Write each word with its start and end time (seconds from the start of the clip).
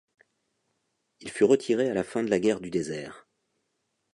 Il 1.19 1.29
fut 1.29 1.43
retiré 1.43 1.87
à 1.87 1.93
la 1.93 2.03
fin 2.03 2.23
de 2.23 2.29
la 2.31 2.39
guerre 2.39 2.59
du 2.59 2.71
désert. 2.71 3.27